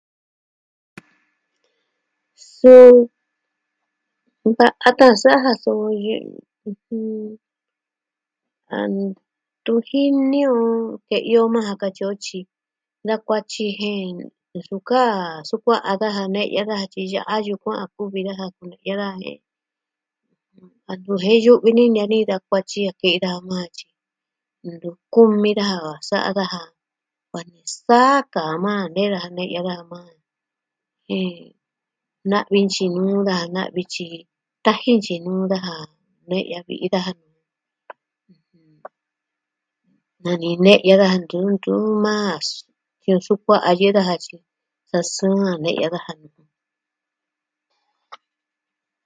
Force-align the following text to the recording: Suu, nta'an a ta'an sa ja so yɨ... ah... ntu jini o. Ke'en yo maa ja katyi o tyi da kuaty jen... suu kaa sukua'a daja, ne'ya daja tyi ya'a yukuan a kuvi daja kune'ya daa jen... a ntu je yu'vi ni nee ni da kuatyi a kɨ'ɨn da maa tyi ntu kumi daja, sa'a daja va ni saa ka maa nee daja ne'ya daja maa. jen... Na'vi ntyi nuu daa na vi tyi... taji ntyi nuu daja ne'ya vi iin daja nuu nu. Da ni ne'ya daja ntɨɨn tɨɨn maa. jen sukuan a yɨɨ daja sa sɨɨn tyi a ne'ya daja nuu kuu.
Suu, 2.53 2.99
nta'an 4.51 4.73
a 4.87 4.89
ta'an 4.97 5.15
sa 5.23 5.31
ja 5.45 5.51
so 5.63 5.71
yɨ... 6.07 6.15
ah... 8.77 8.87
ntu 8.93 9.73
jini 9.87 10.39
o. 10.57 10.61
Ke'en 11.07 11.25
yo 11.33 11.41
maa 11.53 11.67
ja 11.67 11.73
katyi 11.81 12.03
o 12.11 12.13
tyi 12.25 12.39
da 13.07 13.13
kuaty 13.25 13.65
jen... 13.81 14.17
suu 14.67 14.81
kaa 14.89 15.17
sukua'a 15.49 15.91
daja, 16.01 16.23
ne'ya 16.35 16.61
daja 16.69 16.87
tyi 16.93 17.03
ya'a 17.15 17.35
yukuan 17.47 17.77
a 17.83 17.85
kuvi 17.95 18.19
daja 18.27 18.45
kune'ya 18.55 18.93
daa 19.01 19.15
jen... 19.23 19.39
a 20.89 20.93
ntu 20.99 21.11
je 21.23 21.31
yu'vi 21.45 21.69
ni 21.77 21.85
nee 21.93 22.07
ni 22.11 22.19
da 22.29 22.35
kuatyi 22.47 22.81
a 22.91 22.93
kɨ'ɨn 22.99 23.21
da 23.25 23.31
maa 23.49 23.65
tyi 23.77 23.87
ntu 24.73 24.89
kumi 25.13 25.51
daja, 25.59 25.93
sa'a 26.09 26.29
daja 26.37 26.59
va 27.31 27.39
ni 27.51 27.59
saa 27.85 28.17
ka 28.33 28.41
maa 28.63 28.83
nee 28.95 29.09
daja 29.13 29.29
ne'ya 29.37 29.59
daja 29.67 29.83
maa. 29.91 30.11
jen... 31.07 31.51
Na'vi 32.31 32.59
ntyi 32.67 32.85
nuu 32.95 33.19
daa 33.29 33.45
na 33.55 33.61
vi 33.75 33.83
tyi... 33.93 34.07
taji 34.65 34.91
ntyi 34.99 35.15
nuu 35.25 35.43
daja 35.51 35.73
ne'ya 36.29 36.59
vi 36.67 36.75
iin 36.83 36.93
daja 36.93 37.11
nuu 37.21 37.37
nu. 38.53 38.75
Da 40.23 40.31
ni 40.41 40.49
ne'ya 40.65 40.93
daja 41.01 41.17
ntɨɨn 41.23 41.53
tɨɨn 41.63 41.87
maa. 42.05 42.35
jen 43.03 43.19
sukuan 43.25 43.61
a 43.69 43.71
yɨɨ 43.79 43.91
daja 43.97 44.15
sa 44.89 44.99
sɨɨn 45.15 45.39
tyi 45.39 45.49
a 45.51 45.61
ne'ya 45.63 45.87
daja 45.93 46.11
nuu 46.19 46.31
kuu. 46.35 46.49